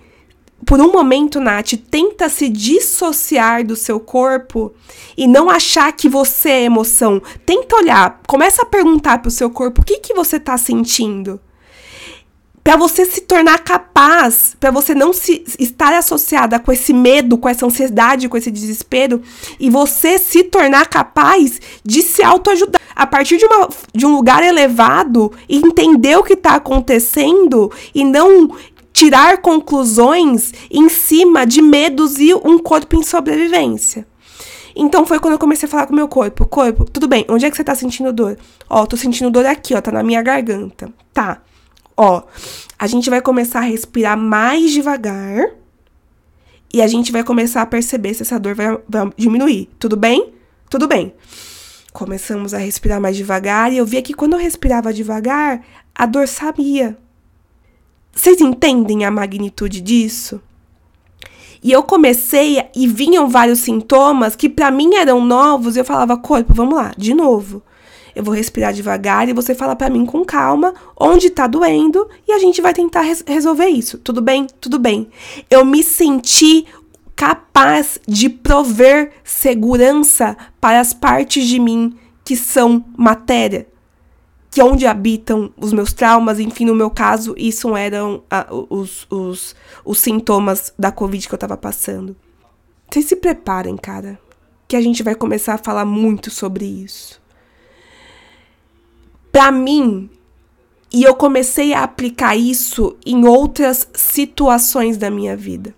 Por 0.66 0.82
um 0.82 0.92
momento, 0.92 1.40
Nath, 1.40 1.76
tenta 1.90 2.28
se 2.28 2.50
dissociar 2.50 3.66
do 3.66 3.78
seu 3.78 3.98
corpo 3.98 4.74
e 5.16 5.26
não 5.26 5.50
achar 5.50 5.94
que 5.94 6.10
você 6.10 6.50
é 6.50 6.64
emoção. 6.64 7.22
Tenta 7.46 7.78
olhar, 7.78 8.20
começa 8.28 8.64
a 8.64 8.66
perguntar 8.66 9.22
pro 9.22 9.32
seu 9.32 9.50
corpo 9.50 9.82
o 9.82 9.86
que, 9.86 10.00
que 10.00 10.14
você 10.14 10.38
tá 10.38 10.58
sentindo 10.58 11.40
para 12.66 12.78
você 12.78 13.06
se 13.06 13.22
tornar 13.22 13.60
capaz, 13.60 14.58
para 14.60 14.72
você 14.72 14.96
não 14.96 15.14
se 15.14 15.44
estar 15.60 15.94
associada 15.94 16.58
com 16.58 16.72
esse 16.72 16.92
medo, 16.92 17.38
com 17.38 17.48
essa 17.48 17.64
ansiedade, 17.64 18.28
com 18.28 18.36
esse 18.36 18.50
desespero, 18.50 19.22
e 19.60 19.70
você 19.70 20.18
se 20.18 20.46
tornar 20.46 20.88
capaz 20.88 21.62
de 21.84 22.02
se 22.02 22.24
autoajudar. 22.24 22.82
A 22.96 23.06
partir 23.06 23.38
de, 23.38 23.46
uma, 23.46 23.70
de 23.94 24.04
um 24.04 24.16
lugar 24.16 24.42
elevado, 24.42 25.32
entender 25.48 26.18
o 26.18 26.24
que 26.24 26.34
está 26.34 26.56
acontecendo 26.56 27.72
e 27.94 28.04
não 28.04 28.58
tirar 28.92 29.44
conclusões 29.44 30.52
em 30.72 30.90
cima 30.90 31.46
de 31.46 31.62
medos 31.62 32.18
e 32.18 32.34
um 32.34 32.58
corpo 32.58 32.98
em 32.98 33.04
sobrevivência. 33.04 34.08
Então 34.76 35.06
foi 35.06 35.20
quando 35.20 35.34
eu 35.34 35.40
comecei 35.40 35.68
a 35.68 35.70
falar 35.70 35.86
com 35.86 35.94
o 35.94 35.96
meu 35.96 36.08
corpo. 36.08 36.48
Corpo, 36.48 36.84
tudo 36.86 37.08
bem, 37.08 37.28
onde 37.30 37.46
é 37.46 37.52
que 37.52 37.56
você 37.58 37.64
tá 37.64 37.76
sentindo 37.76 38.12
dor? 38.12 38.40
Ó, 38.68 38.88
tô 38.88 38.98
sentindo 38.98 39.30
dor 39.30 39.46
aqui, 39.46 39.76
ó, 39.76 39.82
tá 39.82 39.92
na 39.92 40.02
minha 40.02 40.24
garganta. 40.24 40.92
Tá. 41.14 41.44
Ó, 41.98 42.24
a 42.78 42.88
gente 42.88 43.10
vai 43.10 43.22
começar 43.22 43.60
a 43.60 43.64
respirar 43.64 44.18
mais 44.18 44.72
devagar 44.72 45.50
e 46.74 46.82
a 46.82 46.88
gente 46.88 47.12
vai 47.12 47.24
começar 47.24 47.62
a 47.62 47.66
perceber 47.66 48.14
se 48.14 48.24
essa 48.24 48.38
dor 48.38 48.54
vai, 48.54 48.78
vai 48.88 49.10
diminuir. 49.18 49.70
Tudo 49.80 49.96
bem? 49.96 50.34
Tudo 50.70 50.88
bem. 50.88 51.14
Começamos 51.94 52.54
a 52.54 52.58
respirar 52.58 53.00
mais 53.00 53.16
devagar 53.16 53.72
e 53.72 53.78
eu 53.78 53.86
via 53.86 54.02
que 54.02 54.14
quando 54.14 54.34
eu 54.34 54.40
respirava 54.40 54.94
devagar, 54.94 55.66
a 55.94 56.06
dor 56.06 56.28
sabia. 56.28 56.98
Vocês 58.12 58.42
entendem 58.42 59.06
a 59.06 59.12
magnitude 59.12 59.80
disso? 59.80 60.42
E 61.64 61.72
eu 61.72 61.82
comecei 61.82 62.62
e 62.76 62.88
vinham 62.88 63.30
vários 63.30 63.60
sintomas 63.60 64.36
que 64.36 64.50
para 64.50 64.70
mim 64.70 64.96
eram 64.96 65.24
novos, 65.26 65.76
e 65.76 65.80
eu 65.80 65.86
falava, 65.86 66.16
corpo, 66.18 66.54
vamos 66.54 66.76
lá, 66.76 66.94
de 66.98 67.14
novo 67.14 67.64
eu 68.16 68.24
vou 68.24 68.34
respirar 68.34 68.74
devagar 68.74 69.28
e 69.28 69.34
você 69.34 69.54
fala 69.54 69.76
para 69.76 69.90
mim 69.90 70.06
com 70.06 70.24
calma 70.24 70.74
onde 70.98 71.30
tá 71.30 71.46
doendo 71.46 72.10
e 72.26 72.32
a 72.32 72.40
gente 72.40 72.62
vai 72.62 72.74
tentar 72.74 73.02
res 73.02 73.24
resolver 73.28 73.68
isso. 73.68 73.98
Tudo 73.98 74.22
bem? 74.22 74.48
Tudo 74.62 74.80
bem. 74.80 75.10
Eu 75.50 75.66
me 75.66 75.84
senti 75.84 76.66
capaz 77.14 78.00
de 78.08 78.30
prover 78.30 79.12
segurança 79.24 80.38
para 80.62 80.80
as 80.80 80.94
partes 80.94 81.46
de 81.46 81.60
mim 81.60 81.98
que 82.24 82.36
são 82.36 82.84
matéria, 82.98 83.68
que 84.50 84.60
é 84.60 84.64
onde 84.64 84.88
habitam 84.88 85.54
os 85.58 85.72
meus 85.72 85.94
traumas, 85.94 86.40
enfim, 86.40 86.66
no 86.66 86.74
meu 86.74 86.90
caso, 86.90 87.36
isso 87.38 87.76
eram 87.76 88.24
ah, 88.32 88.48
os, 88.70 89.06
os, 89.12 89.56
os 89.84 90.00
sintomas 90.00 90.74
da 90.80 90.92
Covid 90.92 91.28
que 91.28 91.34
eu 91.34 91.38
tava 91.38 91.56
passando. 91.56 92.16
Vocês 92.90 93.06
se 93.06 93.16
preparem, 93.16 93.78
cara, 93.78 94.20
que 94.68 94.76
a 94.76 94.82
gente 94.82 95.04
vai 95.04 95.14
começar 95.14 95.54
a 95.54 95.60
falar 95.60 95.86
muito 95.86 96.32
sobre 96.32 96.66
isso 96.66 97.24
para 99.36 99.52
mim, 99.52 100.10
e 100.94 101.04
eu 101.04 101.14
comecei 101.14 101.74
a 101.74 101.84
aplicar 101.84 102.38
isso 102.38 102.96
em 103.06 103.28
outras 103.28 103.86
situações 103.94 104.96
da 104.96 105.12
minha 105.12 105.36
vida. 105.36 105.76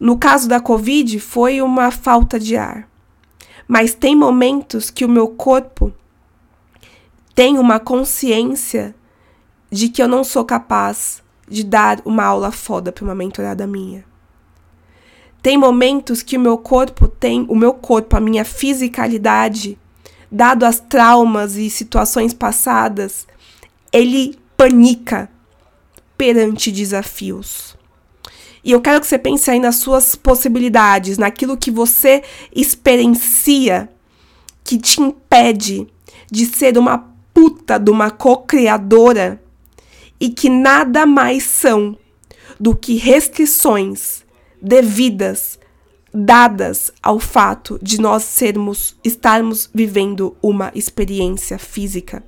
No 0.00 0.16
caso 0.16 0.48
da 0.48 0.58
Covid, 0.58 1.20
foi 1.20 1.60
uma 1.60 1.90
falta 1.90 2.40
de 2.40 2.56
ar. 2.56 2.88
Mas 3.68 3.94
tem 3.94 4.16
momentos 4.16 4.88
que 4.88 5.04
o 5.04 5.08
meu 5.10 5.28
corpo 5.28 5.92
tem 7.34 7.58
uma 7.58 7.78
consciência 7.78 8.94
de 9.70 9.90
que 9.90 10.02
eu 10.02 10.08
não 10.08 10.24
sou 10.24 10.46
capaz 10.46 11.22
de 11.46 11.64
dar 11.64 12.00
uma 12.06 12.24
aula 12.24 12.50
foda 12.50 12.90
para 12.90 13.04
uma 13.04 13.14
mentorada 13.14 13.66
minha. 13.66 14.06
Tem 15.42 15.58
momentos 15.58 16.22
que 16.22 16.38
o 16.38 16.40
meu 16.40 16.56
corpo 16.56 17.06
tem, 17.08 17.44
o 17.46 17.54
meu 17.54 17.74
corpo, 17.74 18.16
a 18.16 18.20
minha 18.20 18.42
fisicalidade 18.42 19.78
dado 20.32 20.64
as 20.64 20.80
traumas 20.80 21.56
e 21.56 21.68
situações 21.68 22.32
passadas, 22.32 23.26
ele 23.92 24.38
panica 24.56 25.30
perante 26.16 26.72
desafios. 26.72 27.76
E 28.64 28.70
eu 28.70 28.80
quero 28.80 29.00
que 29.00 29.06
você 29.06 29.18
pense 29.18 29.50
aí 29.50 29.58
nas 29.58 29.76
suas 29.76 30.14
possibilidades, 30.14 31.18
naquilo 31.18 31.56
que 31.56 31.70
você 31.70 32.22
experiencia 32.54 33.90
que 34.64 34.78
te 34.78 35.02
impede 35.02 35.86
de 36.30 36.46
ser 36.46 36.78
uma 36.78 37.12
puta 37.34 37.78
de 37.78 37.90
uma 37.90 38.10
co-criadora 38.10 39.42
e 40.18 40.30
que 40.30 40.48
nada 40.48 41.04
mais 41.04 41.42
são 41.42 41.98
do 42.58 42.74
que 42.74 42.94
restrições 42.94 44.24
devidas 44.62 45.58
dadas 46.12 46.92
ao 47.02 47.18
fato 47.18 47.78
de 47.82 48.00
nós 48.00 48.22
sermos 48.24 48.96
estarmos 49.02 49.70
vivendo 49.74 50.36
uma 50.42 50.70
experiência 50.74 51.58
física. 51.58 52.22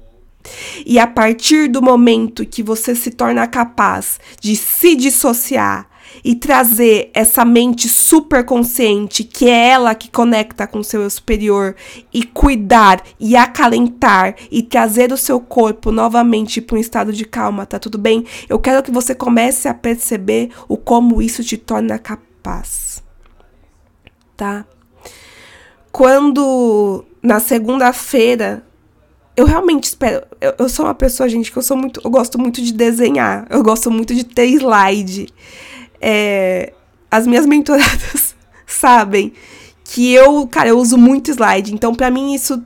E 0.84 0.98
a 0.98 1.06
partir 1.06 1.68
do 1.68 1.80
momento 1.80 2.44
que 2.44 2.62
você 2.62 2.94
se 2.94 3.10
torna 3.10 3.46
capaz 3.46 4.20
de 4.40 4.54
se 4.56 4.94
dissociar 4.94 5.88
e 6.22 6.34
trazer 6.34 7.10
essa 7.14 7.44
mente 7.44 7.88
superconsciente, 7.88 9.24
que 9.24 9.48
é 9.48 9.68
ela 9.70 9.94
que 9.94 10.10
conecta 10.10 10.66
com 10.66 10.78
o 10.78 10.84
seu 10.84 11.08
superior, 11.08 11.74
e 12.12 12.22
cuidar 12.22 13.02
e 13.18 13.34
acalentar 13.34 14.36
e 14.50 14.62
trazer 14.62 15.12
o 15.12 15.16
seu 15.16 15.40
corpo 15.40 15.90
novamente 15.90 16.60
para 16.60 16.76
um 16.76 16.80
estado 16.80 17.12
de 17.12 17.24
calma, 17.24 17.66
tá 17.66 17.78
tudo 17.78 17.98
bem? 17.98 18.24
Eu 18.48 18.58
quero 18.58 18.82
que 18.82 18.90
você 18.90 19.14
comece 19.14 19.66
a 19.66 19.74
perceber 19.74 20.50
o 20.68 20.76
como 20.76 21.22
isso 21.22 21.42
te 21.42 21.56
torna 21.56 21.98
capaz 21.98 23.03
tá? 24.36 24.64
Quando 25.92 27.04
na 27.22 27.40
segunda-feira 27.40 28.62
eu 29.36 29.44
realmente 29.44 29.84
espero. 29.84 30.24
Eu, 30.40 30.54
eu, 30.58 30.68
sou 30.68 30.84
uma 30.86 30.94
pessoa, 30.94 31.28
gente, 31.28 31.50
que 31.50 31.56
eu 31.56 31.62
sou 31.62 31.76
muito. 31.76 32.00
Eu 32.04 32.10
gosto 32.10 32.38
muito 32.38 32.62
de 32.62 32.72
desenhar. 32.72 33.46
Eu 33.50 33.62
gosto 33.62 33.90
muito 33.90 34.14
de 34.14 34.24
ter 34.24 34.46
slide. 34.46 35.28
É, 36.00 36.72
as 37.10 37.26
minhas 37.26 37.46
mentoradas 37.46 38.34
sabem 38.66 39.32
que 39.84 40.12
eu, 40.12 40.46
cara, 40.46 40.68
eu 40.68 40.78
uso 40.78 40.96
muito 40.96 41.30
slide. 41.30 41.74
Então, 41.74 41.94
para 41.94 42.10
mim, 42.10 42.34
isso 42.34 42.62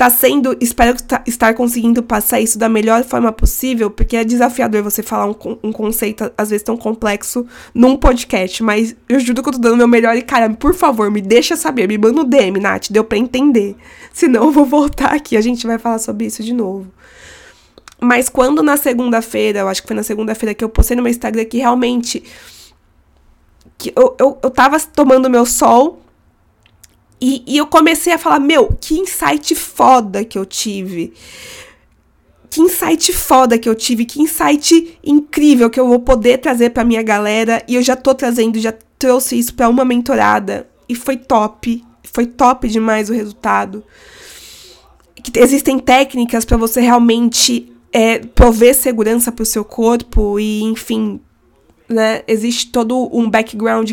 tá 0.00 0.08
sendo, 0.08 0.56
espero 0.62 0.96
tá, 1.02 1.22
estar 1.26 1.52
conseguindo 1.52 2.02
passar 2.02 2.40
isso 2.40 2.58
da 2.58 2.70
melhor 2.70 3.04
forma 3.04 3.30
possível, 3.30 3.90
porque 3.90 4.16
é 4.16 4.24
desafiador 4.24 4.82
você 4.82 5.02
falar 5.02 5.26
um, 5.30 5.58
um 5.62 5.70
conceito, 5.70 6.32
às 6.38 6.48
vezes, 6.48 6.62
tão 6.62 6.74
complexo 6.74 7.46
num 7.74 7.98
podcast, 7.98 8.62
mas 8.62 8.96
eu 9.06 9.20
juro 9.20 9.42
que 9.42 9.50
eu 9.50 9.52
tô 9.52 9.58
dando 9.58 9.76
meu 9.76 9.86
melhor 9.86 10.16
e, 10.16 10.22
cara, 10.22 10.48
por 10.48 10.74
favor, 10.74 11.10
me 11.10 11.20
deixa 11.20 11.54
saber, 11.54 11.86
me 11.86 11.98
manda 11.98 12.22
um 12.22 12.24
DM, 12.24 12.58
Nath, 12.58 12.86
deu 12.88 13.04
pra 13.04 13.18
entender. 13.18 13.76
Senão 14.10 14.44
eu 14.44 14.50
vou 14.50 14.64
voltar 14.64 15.12
aqui, 15.12 15.36
a 15.36 15.40
gente 15.42 15.66
vai 15.66 15.78
falar 15.78 15.98
sobre 15.98 16.24
isso 16.24 16.42
de 16.42 16.54
novo. 16.54 16.90
Mas 18.00 18.30
quando 18.30 18.62
na 18.62 18.78
segunda-feira, 18.78 19.58
eu 19.58 19.68
acho 19.68 19.82
que 19.82 19.88
foi 19.88 19.96
na 19.96 20.02
segunda-feira 20.02 20.54
que 20.54 20.64
eu 20.64 20.70
postei 20.70 20.96
no 20.96 21.02
meu 21.02 21.10
Instagram 21.10 21.44
que 21.44 21.58
realmente 21.58 22.24
que 23.76 23.92
eu, 23.94 24.16
eu, 24.18 24.38
eu 24.42 24.50
tava 24.50 24.80
tomando 24.80 25.28
meu 25.28 25.44
sol 25.44 26.00
e, 27.20 27.42
e 27.46 27.56
eu 27.58 27.66
comecei 27.66 28.12
a 28.12 28.18
falar, 28.18 28.40
meu, 28.40 28.76
que 28.80 28.98
insight 28.98 29.54
foda 29.54 30.24
que 30.24 30.38
eu 30.38 30.46
tive. 30.46 31.12
Que 32.48 32.60
insight 32.60 33.12
foda 33.12 33.58
que 33.58 33.68
eu 33.68 33.74
tive, 33.74 34.04
que 34.04 34.20
insight 34.20 34.98
incrível 35.04 35.68
que 35.68 35.78
eu 35.78 35.86
vou 35.86 36.00
poder 36.00 36.38
trazer 36.38 36.70
pra 36.70 36.82
minha 36.82 37.02
galera. 37.02 37.62
E 37.68 37.74
eu 37.74 37.82
já 37.82 37.94
tô 37.94 38.14
trazendo, 38.14 38.58
já 38.58 38.74
trouxe 38.98 39.38
isso 39.38 39.54
pra 39.54 39.68
uma 39.68 39.84
mentorada. 39.84 40.66
E 40.88 40.94
foi 40.94 41.16
top. 41.16 41.84
Foi 42.12 42.26
top 42.26 42.68
demais 42.68 43.10
o 43.10 43.12
resultado. 43.12 43.84
Que 45.22 45.38
existem 45.38 45.78
técnicas 45.78 46.44
para 46.46 46.56
você 46.56 46.80
realmente 46.80 47.70
é, 47.92 48.18
prover 48.18 48.74
segurança 48.74 49.30
pro 49.30 49.44
seu 49.44 49.64
corpo 49.64 50.40
e, 50.40 50.62
enfim, 50.62 51.20
né? 51.88 52.22
Existe 52.26 52.68
todo 52.68 53.10
um 53.12 53.28
background 53.28 53.92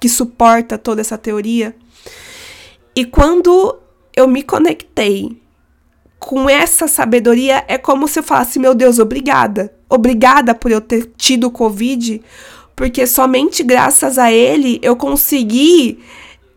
que 0.00 0.08
suporta 0.08 0.78
toda 0.78 1.00
essa 1.00 1.18
teoria. 1.18 1.76
E 2.96 3.04
quando 3.04 3.78
eu 4.16 4.26
me 4.26 4.42
conectei 4.42 5.38
com 6.18 6.48
essa 6.48 6.88
sabedoria, 6.88 7.62
é 7.68 7.76
como 7.76 8.08
se 8.08 8.18
eu 8.18 8.22
falasse: 8.22 8.58
meu 8.58 8.74
Deus, 8.74 8.98
obrigada. 8.98 9.70
Obrigada 9.88 10.54
por 10.54 10.70
eu 10.70 10.80
ter 10.80 11.12
tido 11.16 11.50
Covid, 11.50 12.22
porque 12.74 13.06
somente 13.06 13.62
graças 13.62 14.18
a 14.18 14.32
ele 14.32 14.80
eu 14.82 14.96
consegui. 14.96 15.98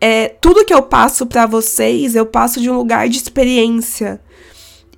É, 0.02 0.28
tudo 0.40 0.64
que 0.64 0.72
eu 0.72 0.80
passo 0.80 1.26
para 1.26 1.44
vocês, 1.44 2.16
eu 2.16 2.24
passo 2.24 2.58
de 2.58 2.70
um 2.70 2.76
lugar 2.76 3.06
de 3.06 3.18
experiência. 3.18 4.18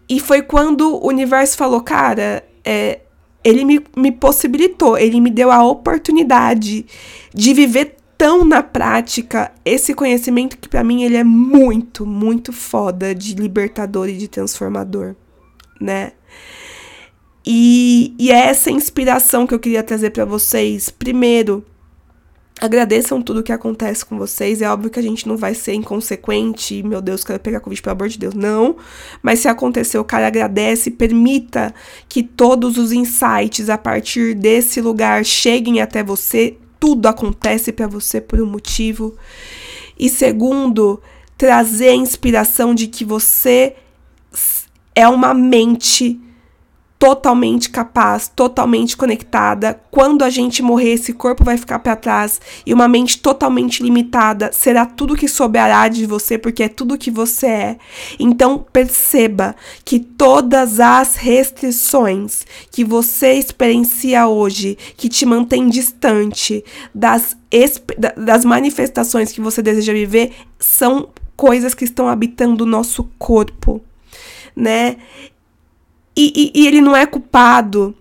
E 0.09 0.21
foi 0.21 0.43
quando 0.43 0.95
o 0.95 1.09
universo 1.09 1.57
falou, 1.57 1.81
cara, 1.81 2.45
é, 2.65 3.01
ele 3.43 3.65
me, 3.65 3.85
me 3.97 4.13
possibilitou, 4.13 4.97
ele 4.97 5.21
me 5.21 5.29
deu 5.29 5.51
a 5.51 5.65
oportunidade 5.65 6.87
de 7.35 7.53
viver 7.53 7.97
tão 8.23 8.45
na 8.45 8.63
prática 8.63 9.51
esse 9.65 9.93
conhecimento 9.95 10.57
que 10.57 10.69
para 10.69 10.85
mim 10.85 11.03
ele 11.03 11.17
é 11.17 11.25
muito, 11.25 12.07
muito 12.07 12.53
foda 12.53 13.13
de 13.13 13.35
libertador 13.35 14.09
e 14.09 14.17
de 14.17 14.29
transformador, 14.29 15.17
né? 15.81 16.13
E, 17.45 18.15
e 18.21 18.31
é 18.31 18.47
essa 18.47 18.71
inspiração 18.71 19.45
que 19.45 19.53
eu 19.53 19.59
queria 19.59 19.83
trazer 19.83 20.11
para 20.11 20.25
vocês. 20.25 20.89
Primeiro, 20.89 21.65
agradeçam 22.61 23.21
tudo 23.21 23.43
que 23.43 23.51
acontece 23.51 24.07
com 24.07 24.17
vocês. 24.17 24.63
É 24.63 24.71
óbvio 24.71 24.89
que 24.89 25.01
a 25.01 25.03
gente 25.03 25.27
não 25.27 25.37
vai 25.37 25.53
ser 25.53 25.75
inconsequente, 25.75 26.81
meu 26.85 27.03
Deus, 27.03 27.25
quero 27.25 27.41
pegar 27.41 27.59
Covid, 27.59 27.83
pelo 27.83 27.97
amor 27.97 28.09
de 28.09 28.21
Deus, 28.21 28.35
não. 28.35 28.77
Mas 29.21 29.41
se 29.41 29.49
acontecer, 29.49 29.99
o 29.99 30.05
cara 30.05 30.29
agradece, 30.29 30.93
permita 30.93 31.75
que 32.09 32.23
todos 32.23 32.79
os 32.79 32.93
insights 32.93 33.69
a 33.69 33.77
partir 33.77 34.33
desse 34.37 34.81
lugar 34.81 35.25
cheguem 35.25 35.81
até 35.81 36.05
você 36.05 36.57
tudo 36.83 37.07
acontece 37.07 37.71
para 37.71 37.87
você 37.87 38.21
por 38.21 38.43
um 38.43 38.47
motivo. 38.47 39.15
E 39.97 40.09
segundo, 40.09 41.01
trazer 41.39 41.91
a 41.91 41.95
inspiração 41.95 42.75
de 42.75 42.89
que 42.89 43.05
você 43.05 43.77
é 44.93 45.07
uma 45.07 45.33
mente 45.33 46.21
totalmente 47.03 47.69
capaz, 47.69 48.29
totalmente 48.29 48.97
conectada. 48.97 49.81
Quando 49.91 50.23
a 50.23 50.31
gente 50.31 50.63
morrer, 50.63 50.93
esse 50.93 51.13
corpo 51.13 51.43
vai 51.43 51.57
ficar 51.57 51.81
para 51.81 51.97
trás 51.97 52.41
e 52.65 52.73
uma 52.73 52.87
mente 52.87 53.19
totalmente 53.19 53.83
limitada 53.83 54.53
será 54.53 54.87
tudo 54.87 55.17
que 55.17 55.27
sobrará 55.27 55.89
de 55.89 56.07
você, 56.07 56.39
porque 56.39 56.63
é 56.63 56.69
tudo 56.69 56.97
que 56.97 57.11
você 57.11 57.47
é. 57.49 57.77
Então, 58.21 58.65
perceba 58.73 59.57
que 59.85 59.99
todas 59.99 60.79
as 60.79 61.17
restrições 61.17 62.47
que 62.71 62.85
você 62.85 63.33
experiencia 63.33 64.29
hoje, 64.29 64.79
que 64.97 65.09
te 65.09 65.27
mantém 65.27 65.69
distante 65.69 66.65
das, 66.95 67.37
das 68.17 68.45
manifestações 68.45 69.33
que 69.33 69.41
você 69.41 69.61
deseja 69.61 69.93
viver, 69.93 70.35
são 70.57 71.09
coisas 71.37 71.75
que 71.75 71.83
estão 71.83 72.07
habitando 72.07 72.63
o 72.63 72.67
nosso 72.67 73.11
corpo, 73.19 73.83
né? 74.55 74.99
E, 76.17 76.53
e, 76.55 76.61
e, 76.63 76.67
ele 76.67 76.81
não 76.81 76.97
é 76.97 77.07
culpado. 77.07 77.95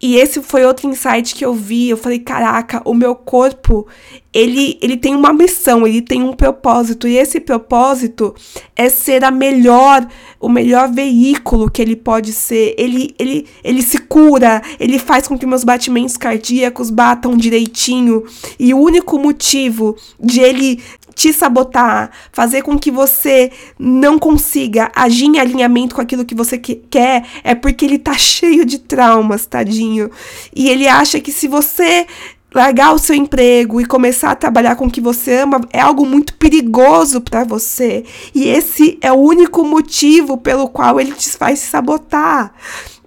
E 0.00 0.16
esse 0.16 0.42
foi 0.42 0.64
outro 0.64 0.90
insight 0.90 1.32
que 1.32 1.44
eu 1.44 1.54
vi. 1.54 1.88
Eu 1.88 1.96
falei, 1.96 2.18
caraca, 2.18 2.82
o 2.84 2.92
meu 2.92 3.14
corpo, 3.14 3.86
ele, 4.32 4.76
ele 4.82 4.96
tem 4.96 5.14
uma 5.14 5.32
missão, 5.32 5.86
ele 5.86 6.02
tem 6.02 6.24
um 6.24 6.32
propósito. 6.32 7.06
E 7.06 7.16
esse 7.16 7.38
propósito 7.38 8.34
é 8.74 8.88
ser 8.88 9.22
a 9.22 9.30
melhor, 9.30 10.04
o 10.40 10.48
melhor 10.48 10.90
veículo 10.90 11.70
que 11.70 11.80
ele 11.80 11.94
pode 11.94 12.32
ser. 12.32 12.74
Ele, 12.76 13.14
ele, 13.16 13.46
ele 13.62 13.80
se 13.80 13.98
cura, 13.98 14.60
ele 14.80 14.98
faz 14.98 15.28
com 15.28 15.38
que 15.38 15.46
meus 15.46 15.62
batimentos 15.62 16.16
cardíacos 16.16 16.90
batam 16.90 17.36
direitinho. 17.36 18.24
E 18.58 18.74
o 18.74 18.78
único 18.78 19.20
motivo 19.20 19.96
de 20.18 20.40
ele 20.40 20.82
te 21.14 21.32
sabotar, 21.32 22.10
fazer 22.32 22.62
com 22.62 22.78
que 22.78 22.90
você 22.90 23.50
não 23.78 24.18
consiga 24.18 24.90
agir 24.94 25.26
em 25.26 25.38
alinhamento 25.38 25.94
com 25.94 26.00
aquilo 26.00 26.24
que 26.24 26.34
você 26.34 26.58
que 26.58 26.74
quer, 26.74 27.24
é 27.44 27.54
porque 27.54 27.84
ele 27.84 27.98
tá 27.98 28.14
cheio 28.14 28.64
de 28.64 28.78
traumas, 28.78 29.46
tadinho. 29.46 30.10
E 30.54 30.68
ele 30.68 30.88
acha 30.88 31.20
que 31.20 31.32
se 31.32 31.48
você 31.48 32.06
largar 32.54 32.92
o 32.94 32.98
seu 32.98 33.14
emprego 33.14 33.80
e 33.80 33.86
começar 33.86 34.30
a 34.30 34.36
trabalhar 34.36 34.76
com 34.76 34.86
o 34.86 34.90
que 34.90 35.00
você 35.00 35.40
ama 35.40 35.60
é 35.72 35.80
algo 35.80 36.04
muito 36.04 36.34
perigoso 36.34 37.20
para 37.20 37.44
você. 37.44 38.04
E 38.34 38.46
esse 38.46 38.98
é 39.00 39.10
o 39.12 39.16
único 39.16 39.64
motivo 39.64 40.36
pelo 40.36 40.68
qual 40.68 41.00
ele 41.00 41.12
te 41.12 41.30
faz 41.30 41.60
se 41.60 41.66
sabotar. 41.66 42.52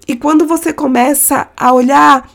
E 0.08 0.15
quando 0.15 0.46
você 0.46 0.72
começa 0.72 1.48
a 1.58 1.74
olhar 1.74 2.30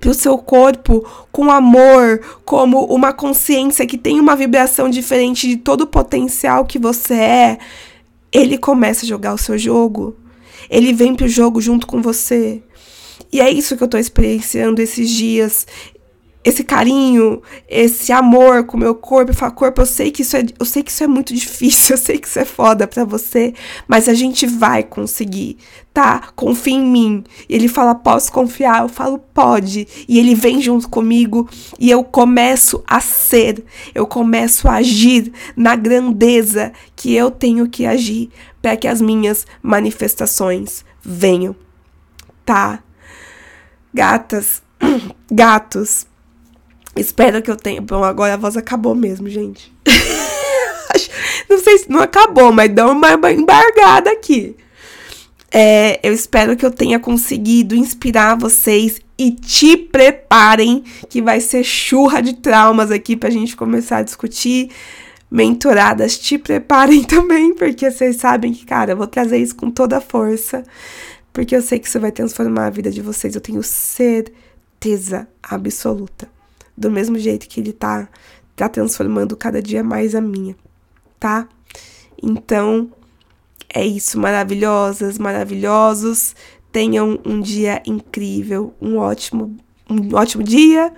para 0.00 0.10
o 0.10 0.14
seu 0.14 0.38
corpo 0.38 1.06
com 1.30 1.50
amor, 1.50 2.20
como 2.44 2.84
uma 2.86 3.12
consciência 3.12 3.86
que 3.86 3.98
tem 3.98 4.18
uma 4.18 4.34
vibração 4.34 4.88
diferente 4.88 5.46
de 5.46 5.58
todo 5.58 5.82
o 5.82 5.86
potencial 5.86 6.64
que 6.64 6.78
você 6.78 7.14
é, 7.14 7.58
ele 8.32 8.56
começa 8.56 9.04
a 9.04 9.08
jogar 9.08 9.34
o 9.34 9.38
seu 9.38 9.58
jogo. 9.58 10.16
Ele 10.70 10.92
vem 10.92 11.14
pro 11.14 11.28
jogo 11.28 11.60
junto 11.60 11.86
com 11.86 12.00
você. 12.00 12.62
E 13.32 13.40
é 13.40 13.50
isso 13.50 13.76
que 13.76 13.82
eu 13.82 13.88
tô 13.88 13.98
experienciando 13.98 14.80
esses 14.80 15.10
dias 15.10 15.66
esse 16.42 16.64
carinho, 16.64 17.42
esse 17.68 18.12
amor 18.12 18.64
com 18.64 18.76
o 18.76 18.80
meu 18.80 18.94
corpo. 18.94 19.30
Eu 19.30 19.34
falo, 19.34 19.52
corpo, 19.52 19.82
eu 19.82 19.86
sei 19.86 20.10
que 20.10 20.22
isso 20.22 20.36
é, 20.36 20.44
eu 20.58 20.64
sei 20.64 20.82
que 20.82 20.90
isso 20.90 21.04
é 21.04 21.06
muito 21.06 21.34
difícil, 21.34 21.94
eu 21.94 21.98
sei 21.98 22.18
que 22.18 22.26
isso 22.26 22.38
é 22.38 22.44
foda 22.44 22.86
para 22.86 23.04
você, 23.04 23.52
mas 23.86 24.08
a 24.08 24.14
gente 24.14 24.46
vai 24.46 24.82
conseguir, 24.82 25.58
tá? 25.92 26.30
Confia 26.34 26.74
em 26.74 26.84
mim. 26.84 27.24
E 27.48 27.54
ele 27.54 27.68
fala, 27.68 27.94
posso 27.94 28.32
confiar? 28.32 28.82
Eu 28.82 28.88
falo, 28.88 29.18
pode. 29.18 29.86
E 30.08 30.18
ele 30.18 30.34
vem 30.34 30.62
junto 30.62 30.88
comigo 30.88 31.48
e 31.78 31.90
eu 31.90 32.02
começo 32.02 32.82
a 32.86 33.00
ser, 33.00 33.62
eu 33.94 34.06
começo 34.06 34.66
a 34.66 34.76
agir 34.76 35.32
na 35.54 35.76
grandeza 35.76 36.72
que 36.96 37.14
eu 37.14 37.30
tenho 37.30 37.68
que 37.68 37.84
agir 37.84 38.30
para 38.62 38.76
que 38.76 38.88
as 38.88 39.00
minhas 39.00 39.46
manifestações 39.62 40.84
venham, 41.02 41.54
tá? 42.44 42.82
Gatas, 43.92 44.62
gatos, 45.30 46.06
Espero 47.00 47.40
que 47.40 47.50
eu 47.50 47.56
tenha. 47.56 47.80
Bom, 47.80 48.04
agora 48.04 48.34
a 48.34 48.36
voz 48.36 48.58
acabou 48.58 48.94
mesmo, 48.94 49.26
gente. 49.26 49.72
não 51.48 51.58
sei 51.58 51.78
se 51.78 51.90
não 51.90 52.00
acabou, 52.00 52.52
mas 52.52 52.70
dá 52.74 52.86
uma 52.86 53.32
embargada 53.32 54.10
aqui. 54.10 54.54
É, 55.50 55.98
eu 56.06 56.12
espero 56.12 56.54
que 56.58 56.64
eu 56.64 56.70
tenha 56.70 57.00
conseguido 57.00 57.74
inspirar 57.74 58.36
vocês 58.36 59.00
e 59.16 59.32
te 59.32 59.78
preparem, 59.78 60.84
que 61.08 61.22
vai 61.22 61.40
ser 61.40 61.64
churra 61.64 62.20
de 62.20 62.34
traumas 62.34 62.90
aqui 62.90 63.16
pra 63.16 63.30
gente 63.30 63.56
começar 63.56 63.98
a 63.98 64.02
discutir. 64.02 64.70
Mentoradas, 65.30 66.18
te 66.18 66.36
preparem 66.36 67.02
também, 67.04 67.54
porque 67.54 67.90
vocês 67.90 68.16
sabem 68.16 68.52
que, 68.52 68.66
cara, 68.66 68.92
eu 68.92 68.96
vou 68.96 69.06
trazer 69.06 69.38
isso 69.38 69.56
com 69.56 69.70
toda 69.70 69.96
a 69.96 70.00
força, 70.02 70.64
porque 71.32 71.56
eu 71.56 71.62
sei 71.62 71.78
que 71.78 71.88
isso 71.88 72.00
vai 72.00 72.12
transformar 72.12 72.66
a 72.66 72.70
vida 72.70 72.90
de 72.90 73.00
vocês, 73.00 73.34
eu 73.34 73.40
tenho 73.40 73.62
certeza 73.62 75.28
absoluta 75.42 76.39
do 76.76 76.90
mesmo 76.90 77.18
jeito 77.18 77.48
que 77.48 77.60
ele 77.60 77.72
tá, 77.72 78.08
tá 78.56 78.68
transformando 78.68 79.36
cada 79.36 79.62
dia 79.62 79.82
mais 79.82 80.14
a 80.14 80.20
minha, 80.20 80.56
tá? 81.18 81.48
Então, 82.22 82.90
é 83.72 83.86
isso, 83.86 84.18
maravilhosas, 84.18 85.18
maravilhosos. 85.18 86.34
Tenham 86.72 87.18
um 87.24 87.40
dia 87.40 87.82
incrível, 87.86 88.74
um 88.80 88.96
ótimo, 88.96 89.56
um 89.88 90.14
ótimo 90.14 90.42
dia. 90.42 90.92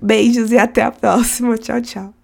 Beijos 0.00 0.52
e 0.52 0.58
até 0.58 0.82
a 0.82 0.90
próxima. 0.90 1.56
Tchau, 1.56 1.80
tchau. 1.80 2.15